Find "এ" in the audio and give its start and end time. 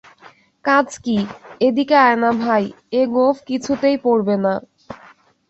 1.61-1.67, 2.91-3.01